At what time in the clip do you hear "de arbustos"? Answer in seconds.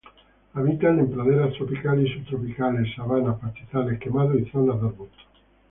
4.81-5.27